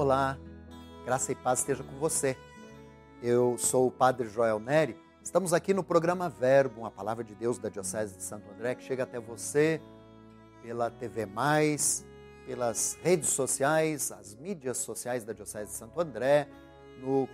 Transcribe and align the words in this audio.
Olá, 0.00 0.38
graça 1.04 1.30
e 1.30 1.34
paz 1.34 1.58
esteja 1.58 1.84
com 1.84 1.94
você. 1.96 2.34
Eu 3.22 3.58
sou 3.58 3.88
o 3.88 3.90
Padre 3.90 4.30
Joel 4.30 4.58
Neri. 4.58 4.96
Estamos 5.22 5.52
aqui 5.52 5.74
no 5.74 5.84
programa 5.84 6.26
Verbo, 6.26 6.86
a 6.86 6.90
palavra 6.90 7.22
de 7.22 7.34
Deus 7.34 7.58
da 7.58 7.68
Diocese 7.68 8.16
de 8.16 8.22
Santo 8.22 8.50
André, 8.50 8.76
que 8.76 8.82
chega 8.82 9.02
até 9.02 9.20
você 9.20 9.78
pela 10.62 10.90
TV 10.90 11.26
Mais, 11.26 12.02
pelas 12.46 12.98
redes 13.02 13.28
sociais, 13.28 14.10
as 14.10 14.34
mídias 14.36 14.78
sociais 14.78 15.22
da 15.22 15.34
Diocese 15.34 15.72
de 15.72 15.76
Santo 15.76 16.00
André, 16.00 16.48
no 17.02 17.28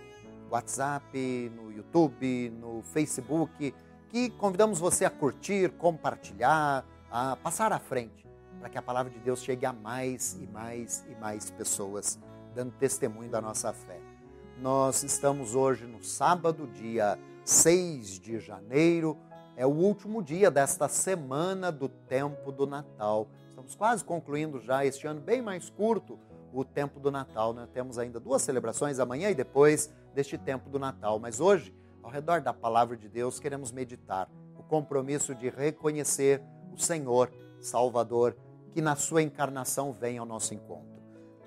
WhatsApp, 0.51 1.49
no 1.55 1.71
YouTube, 1.71 2.49
no 2.49 2.83
Facebook, 2.83 3.73
que 4.09 4.29
convidamos 4.31 4.77
você 4.77 5.05
a 5.05 5.09
curtir, 5.09 5.71
compartilhar, 5.77 6.85
a 7.09 7.37
passar 7.37 7.71
à 7.71 7.79
frente, 7.79 8.27
para 8.59 8.67
que 8.67 8.77
a 8.77 8.81
palavra 8.81 9.09
de 9.09 9.19
Deus 9.19 9.41
chegue 9.41 9.65
a 9.65 9.71
mais 9.71 10.33
e 10.33 10.45
mais 10.47 11.05
e 11.07 11.15
mais 11.15 11.49
pessoas 11.49 12.19
dando 12.57 12.71
testemunho 12.71 13.29
da 13.29 13.39
nossa 13.39 13.71
fé. 13.71 13.99
Nós 14.59 15.03
estamos 15.03 15.53
hoje 15.53 15.85
no 15.85 16.03
sábado, 16.03 16.65
dia 16.65 17.15
6 17.45 18.19
de 18.19 18.39
janeiro, 18.39 19.15
é 19.55 19.63
o 19.63 19.69
último 19.69 20.23
dia 20.23 20.49
desta 20.49 20.87
semana 20.87 21.71
do 21.71 21.87
tempo 21.87 22.51
do 22.51 22.65
Natal. 22.65 23.27
Estamos 23.49 23.75
quase 23.75 24.03
concluindo 24.03 24.59
já 24.59 24.83
este 24.83 25.05
ano 25.05 25.21
bem 25.21 25.39
mais 25.39 25.69
curto 25.69 26.17
o 26.51 26.65
tempo 26.65 26.99
do 26.99 27.11
Natal. 27.11 27.53
Né? 27.53 27.67
Temos 27.71 27.99
ainda 27.99 28.19
duas 28.19 28.41
celebrações, 28.41 28.97
amanhã 28.97 29.29
e 29.29 29.35
depois 29.35 29.93
deste 30.15 30.35
tempo 30.35 30.67
do 30.67 30.79
Natal. 30.79 31.19
Mas 31.19 31.39
hoje, 31.39 31.71
ao 32.01 32.09
redor 32.09 32.41
da 32.41 32.53
palavra 32.53 32.97
de 32.97 33.07
Deus, 33.07 33.39
queremos 33.39 33.71
meditar 33.71 34.27
o 34.57 34.63
compromisso 34.63 35.35
de 35.35 35.47
reconhecer 35.47 36.41
o 36.73 36.77
Senhor 36.79 37.31
Salvador 37.59 38.35
que 38.73 38.81
na 38.81 38.95
sua 38.95 39.21
encarnação 39.21 39.93
vem 39.93 40.17
ao 40.17 40.25
nosso 40.25 40.55
encontro. 40.55 40.96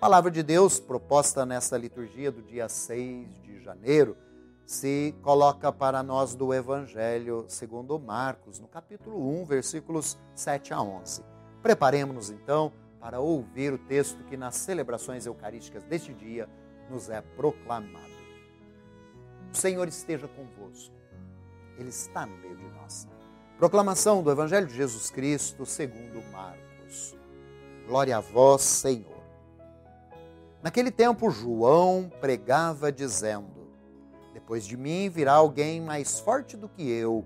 Palavra 0.01 0.31
de 0.31 0.43
Deus, 0.43 0.81
proposta 0.81 1.45
nesta 1.45 1.77
liturgia 1.77 2.33
do 2.33 2.41
dia 2.41 2.71
6 2.71 3.39
de 3.43 3.63
janeiro, 3.63 4.17
se 4.65 5.15
coloca 5.21 5.71
para 5.71 6.03
nós 6.03 6.35
do 6.35 6.55
Evangelho 6.55 7.45
segundo 7.49 7.99
Marcos, 7.99 8.59
no 8.59 8.67
capítulo 8.67 9.43
1, 9.43 9.45
versículos 9.45 10.19
7 10.35 10.73
a 10.73 10.81
11. 10.81 11.23
Preparemos-nos 11.61 12.31
então 12.31 12.73
para 12.99 13.21
ouvir 13.21 13.75
o 13.75 13.79
texto 13.79 14.25
que 14.25 14.39
nas 14.39 14.57
celebrações 14.57 15.27
eucarísticas 15.27 15.85
deste 15.85 16.15
dia 16.15 16.49
nos 16.89 17.11
é 17.11 17.21
proclamado. 17.21 18.09
O 19.53 19.55
Senhor 19.55 19.87
esteja 19.87 20.27
convosco, 20.29 20.95
Ele 21.77 21.91
está 21.91 22.25
no 22.25 22.39
meio 22.39 22.57
de 22.57 22.65
nós. 22.71 23.07
Proclamação 23.59 24.23
do 24.23 24.31
Evangelho 24.31 24.67
de 24.67 24.75
Jesus 24.75 25.11
Cristo 25.11 25.67
segundo 25.67 26.23
Marcos. 26.33 27.15
Glória 27.87 28.17
a 28.17 28.21
vós, 28.21 28.63
Senhor. 28.63 29.20
Naquele 30.63 30.91
tempo, 30.91 31.31
João 31.31 32.11
pregava 32.21 32.93
dizendo: 32.93 33.69
Depois 34.35 34.67
de 34.67 34.77
mim 34.77 35.09
virá 35.09 35.35
alguém 35.35 35.81
mais 35.81 36.21
forte 36.21 36.57
do 36.57 36.69
que 36.69 36.89
eu. 36.89 37.25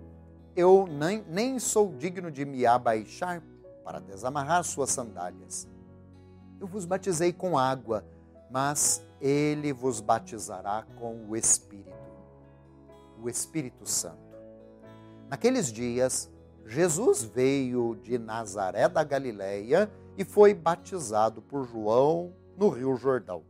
Eu 0.54 0.86
nem, 0.86 1.24
nem 1.28 1.58
sou 1.58 1.92
digno 1.96 2.30
de 2.30 2.44
me 2.44 2.64
abaixar 2.64 3.42
para 3.84 3.98
desamarrar 3.98 4.62
suas 4.62 4.90
sandálias. 4.90 5.68
Eu 6.60 6.66
vos 6.68 6.84
batizei 6.84 7.32
com 7.32 7.58
água, 7.58 8.04
mas 8.50 9.02
ele 9.20 9.72
vos 9.72 10.00
batizará 10.00 10.86
com 10.96 11.26
o 11.28 11.36
Espírito, 11.36 11.92
o 13.20 13.28
Espírito 13.28 13.84
Santo. 13.84 14.22
Naqueles 15.28 15.72
dias, 15.72 16.30
Jesus 16.64 17.24
veio 17.24 17.98
de 18.00 18.16
Nazaré 18.16 18.88
da 18.88 19.02
Galileia 19.02 19.90
e 20.16 20.24
foi 20.24 20.54
batizado 20.54 21.42
por 21.42 21.66
João 21.66 22.32
no 22.56 22.68
Rio 22.68 22.96
Jordão. 22.96 23.42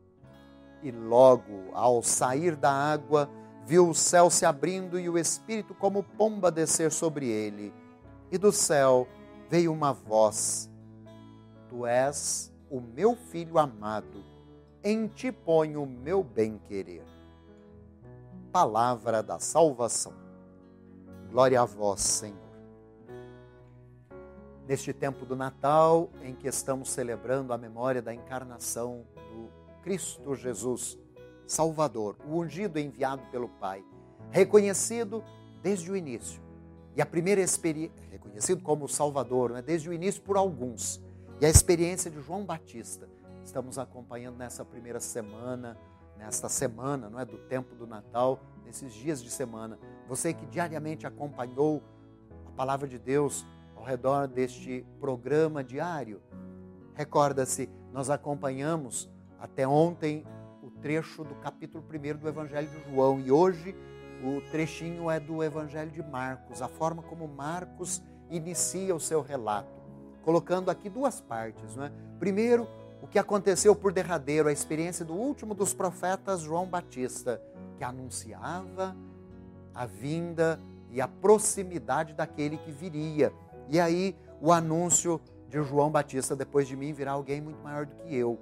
E 0.82 0.90
logo, 0.90 1.70
ao 1.72 2.02
sair 2.02 2.56
da 2.56 2.70
água, 2.70 3.28
viu 3.66 3.88
o 3.88 3.94
céu 3.94 4.28
se 4.28 4.44
abrindo 4.44 4.98
e 4.98 5.08
o 5.08 5.18
Espírito 5.18 5.74
como 5.74 6.02
pomba 6.02 6.50
descer 6.50 6.92
sobre 6.92 7.26
ele. 7.28 7.72
E 8.30 8.36
do 8.36 8.52
céu 8.52 9.08
veio 9.48 9.72
uma 9.72 9.92
voz: 9.92 10.70
Tu 11.68 11.86
és 11.86 12.52
o 12.70 12.80
meu 12.80 13.16
filho 13.16 13.58
amado, 13.58 14.24
em 14.82 15.06
ti 15.06 15.32
ponho 15.32 15.82
o 15.82 15.86
meu 15.86 16.22
bem-querer. 16.22 17.04
Palavra 18.52 19.22
da 19.22 19.38
salvação. 19.38 20.12
Glória 21.30 21.60
a 21.60 21.64
vós, 21.64 22.00
Senhor 22.00 22.43
neste 24.66 24.92
tempo 24.92 25.26
do 25.26 25.36
Natal, 25.36 26.10
em 26.22 26.34
que 26.34 26.48
estamos 26.48 26.90
celebrando 26.90 27.52
a 27.52 27.58
memória 27.58 28.00
da 28.00 28.14
encarnação 28.14 29.04
do 29.14 29.48
Cristo 29.82 30.34
Jesus, 30.34 30.98
Salvador, 31.46 32.16
o 32.26 32.38
ungido 32.38 32.78
enviado 32.78 33.22
pelo 33.30 33.48
Pai, 33.48 33.84
reconhecido 34.30 35.22
desde 35.62 35.90
o 35.90 35.96
início. 35.96 36.42
E 36.96 37.02
a 37.02 37.06
primeira 37.06 37.40
experiência, 37.40 37.94
reconhecido 38.10 38.62
como 38.62 38.88
Salvador, 38.88 39.50
né, 39.50 39.60
desde 39.62 39.88
o 39.88 39.92
início 39.92 40.22
por 40.22 40.36
alguns. 40.36 41.02
E 41.40 41.44
a 41.44 41.50
experiência 41.50 42.10
de 42.10 42.20
João 42.20 42.44
Batista, 42.44 43.08
estamos 43.44 43.78
acompanhando 43.78 44.36
nessa 44.36 44.64
primeira 44.64 45.00
semana, 45.00 45.76
nesta 46.16 46.48
semana, 46.48 47.10
não 47.10 47.20
é, 47.20 47.24
do 47.24 47.36
tempo 47.36 47.74
do 47.74 47.86
Natal, 47.86 48.40
nesses 48.64 48.94
dias 48.94 49.22
de 49.22 49.30
semana. 49.30 49.78
Você 50.08 50.32
que 50.32 50.46
diariamente 50.46 51.06
acompanhou 51.06 51.82
a 52.46 52.50
palavra 52.52 52.88
de 52.88 52.98
Deus, 52.98 53.44
ao 53.84 53.90
redor 53.90 54.26
deste 54.26 54.86
programa 54.98 55.62
diário. 55.62 56.22
Recorda-se, 56.94 57.68
nós 57.92 58.08
acompanhamos 58.08 59.10
até 59.38 59.68
ontem 59.68 60.24
o 60.62 60.70
trecho 60.70 61.22
do 61.22 61.34
capítulo 61.34 61.84
1 61.84 62.16
do 62.16 62.26
Evangelho 62.26 62.68
de 62.68 62.90
João 62.90 63.20
e 63.20 63.30
hoje 63.30 63.76
o 64.22 64.40
trechinho 64.50 65.10
é 65.10 65.20
do 65.20 65.44
Evangelho 65.44 65.90
de 65.90 66.02
Marcos, 66.02 66.62
a 66.62 66.68
forma 66.68 67.02
como 67.02 67.28
Marcos 67.28 68.02
inicia 68.30 68.96
o 68.96 69.00
seu 69.00 69.20
relato, 69.20 69.82
colocando 70.22 70.70
aqui 70.70 70.88
duas 70.88 71.20
partes. 71.20 71.76
Não 71.76 71.84
é? 71.84 71.92
Primeiro, 72.18 72.66
o 73.02 73.06
que 73.06 73.18
aconteceu 73.18 73.76
por 73.76 73.92
derradeiro, 73.92 74.48
a 74.48 74.52
experiência 74.52 75.04
do 75.04 75.12
último 75.12 75.52
dos 75.52 75.74
profetas, 75.74 76.40
João 76.40 76.64
Batista, 76.64 77.38
que 77.76 77.84
anunciava 77.84 78.96
a 79.74 79.84
vinda 79.84 80.58
e 80.90 81.02
a 81.02 81.08
proximidade 81.08 82.14
daquele 82.14 82.56
que 82.56 82.70
viria 82.70 83.30
e 83.68 83.80
aí 83.80 84.16
o 84.40 84.52
anúncio 84.52 85.20
de 85.48 85.62
João 85.62 85.90
Batista, 85.90 86.34
depois 86.34 86.66
de 86.66 86.76
mim 86.76 86.92
virá 86.92 87.12
alguém 87.12 87.40
muito 87.40 87.62
maior 87.62 87.86
do 87.86 87.94
que 87.96 88.14
eu. 88.14 88.38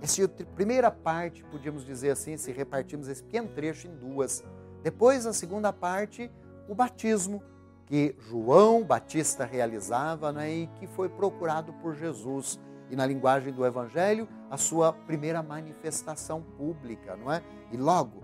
Essa 0.00 0.28
primeira 0.28 0.90
parte, 0.90 1.42
podíamos 1.44 1.84
dizer 1.84 2.10
assim, 2.10 2.36
se 2.36 2.52
repartimos 2.52 3.08
esse 3.08 3.22
pequeno 3.22 3.48
trecho 3.48 3.88
em 3.88 3.94
duas. 3.96 4.44
Depois, 4.82 5.26
a 5.26 5.32
segunda 5.32 5.72
parte, 5.72 6.30
o 6.68 6.74
batismo, 6.74 7.42
que 7.86 8.14
João 8.28 8.82
Batista 8.82 9.44
realizava 9.44 10.32
né, 10.32 10.50
e 10.50 10.66
que 10.78 10.86
foi 10.86 11.08
procurado 11.08 11.72
por 11.74 11.94
Jesus. 11.94 12.60
E 12.90 12.96
na 12.96 13.06
linguagem 13.06 13.52
do 13.52 13.64
Evangelho, 13.64 14.28
a 14.50 14.56
sua 14.56 14.92
primeira 14.92 15.42
manifestação 15.42 16.42
pública, 16.42 17.16
não 17.16 17.32
é? 17.32 17.42
E 17.72 17.76
logo, 17.76 18.22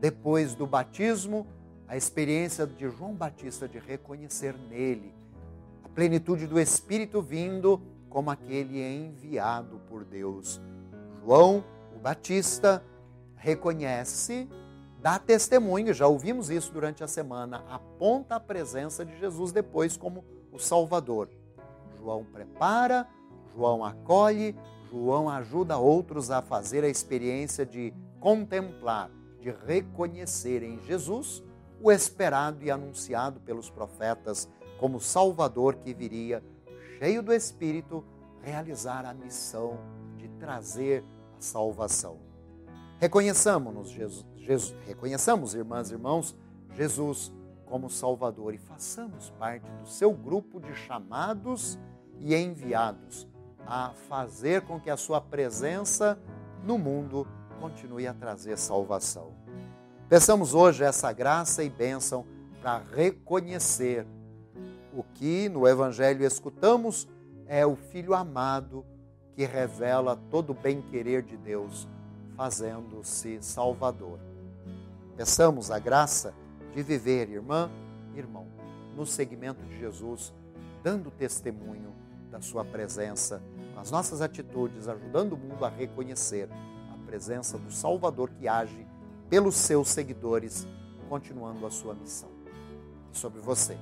depois 0.00 0.54
do 0.54 0.66
batismo, 0.66 1.46
a 1.88 1.96
experiência 1.96 2.66
de 2.66 2.88
João 2.88 3.14
Batista 3.14 3.68
de 3.68 3.78
reconhecer 3.78 4.56
nele 4.68 5.12
plenitude 5.96 6.46
do 6.46 6.60
Espírito 6.60 7.22
vindo 7.22 7.80
como 8.10 8.30
aquele 8.30 8.82
enviado 8.82 9.80
por 9.88 10.04
Deus. 10.04 10.60
João, 11.24 11.64
o 11.96 11.98
Batista, 11.98 12.84
reconhece, 13.34 14.46
dá 15.00 15.18
testemunho, 15.18 15.94
já 15.94 16.06
ouvimos 16.06 16.50
isso 16.50 16.70
durante 16.70 17.02
a 17.02 17.08
semana, 17.08 17.64
aponta 17.70 18.36
a 18.36 18.40
presença 18.40 19.06
de 19.06 19.18
Jesus 19.18 19.52
depois 19.52 19.96
como 19.96 20.22
o 20.52 20.58
Salvador. 20.58 21.30
João 21.98 22.24
prepara, 22.24 23.08
João 23.54 23.82
acolhe, 23.82 24.54
João 24.90 25.30
ajuda 25.30 25.78
outros 25.78 26.30
a 26.30 26.42
fazer 26.42 26.84
a 26.84 26.88
experiência 26.88 27.64
de 27.64 27.94
contemplar, 28.20 29.10
de 29.40 29.50
reconhecer 29.66 30.62
em 30.62 30.78
Jesus 30.82 31.42
o 31.80 31.90
esperado 31.90 32.62
e 32.62 32.70
anunciado 32.70 33.40
pelos 33.40 33.70
profetas 33.70 34.46
como 34.78 35.00
Salvador 35.00 35.76
que 35.76 35.92
viria, 35.92 36.42
cheio 36.98 37.22
do 37.22 37.32
Espírito, 37.32 38.04
realizar 38.42 39.04
a 39.04 39.14
missão 39.14 39.78
de 40.16 40.28
trazer 40.38 41.04
a 41.36 41.40
salvação. 41.40 42.18
Reconheçamos, 42.98 43.90
Jesus, 43.90 44.26
Jesus, 44.36 44.74
reconheçamos, 44.86 45.54
irmãs 45.54 45.90
e 45.90 45.94
irmãos, 45.94 46.36
Jesus 46.74 47.32
como 47.66 47.90
Salvador 47.90 48.54
e 48.54 48.58
façamos 48.58 49.30
parte 49.30 49.68
do 49.82 49.88
seu 49.88 50.12
grupo 50.12 50.60
de 50.60 50.72
chamados 50.74 51.78
e 52.20 52.34
enviados 52.34 53.28
a 53.66 53.92
fazer 54.08 54.62
com 54.62 54.80
que 54.80 54.88
a 54.88 54.96
sua 54.96 55.20
presença 55.20 56.18
no 56.62 56.78
mundo 56.78 57.26
continue 57.60 58.06
a 58.06 58.14
trazer 58.14 58.56
salvação. 58.56 59.32
Peçamos 60.08 60.54
hoje 60.54 60.84
essa 60.84 61.12
graça 61.12 61.64
e 61.64 61.68
bênção 61.68 62.24
para 62.62 62.78
reconhecer 62.78 64.06
o 64.96 65.04
que 65.14 65.46
no 65.50 65.68
Evangelho 65.68 66.24
escutamos 66.24 67.06
é 67.46 67.66
o 67.66 67.76
Filho 67.76 68.14
amado 68.14 68.84
que 69.34 69.44
revela 69.44 70.16
todo 70.30 70.50
o 70.50 70.54
bem-querer 70.54 71.22
de 71.22 71.36
Deus. 71.36 71.86
fazendo-se 72.34 73.38
Salvador. 73.40 74.18
Peçamos 75.16 75.70
a 75.70 75.78
graça 75.78 76.34
de 76.74 76.82
viver, 76.82 77.30
irmã, 77.30 77.70
irmão, 78.14 78.46
no 78.94 79.06
seguimento 79.06 79.64
de 79.64 79.78
Jesus, 79.78 80.34
dando 80.82 81.10
testemunho 81.10 81.94
da 82.30 82.42
Sua 82.42 82.62
presença, 82.62 83.42
as 83.74 83.90
nossas 83.90 84.20
atitudes, 84.20 84.86
ajudando 84.86 85.32
o 85.32 85.38
mundo 85.38 85.64
a 85.64 85.70
reconhecer 85.70 86.50
a 86.92 87.06
presença 87.06 87.56
do 87.56 87.72
Salvador 87.72 88.28
que 88.28 88.46
age 88.46 88.86
pelos 89.30 89.54
seus 89.54 89.88
seguidores, 89.88 90.68
continuando 91.08 91.66
a 91.66 91.70
sua 91.70 91.94
missão. 91.94 92.28
E 93.10 93.16
sobre 93.16 93.40
você, 93.40 93.78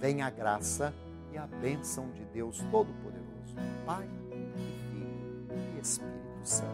vem 0.00 0.22
a 0.22 0.30
graça 0.30 0.92
e 1.32 1.38
a 1.38 1.46
bênção 1.46 2.10
de 2.10 2.24
Deus 2.26 2.58
Todo-Poderoso, 2.70 3.56
Pai 3.84 4.08
e 4.32 4.90
Filho 4.90 5.76
e 5.76 5.80
Espírito 5.80 6.40
Santo. 6.42 6.70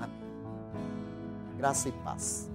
Amém. 0.00 1.56
Graça 1.56 1.88
e 1.88 1.92
paz 1.92 2.50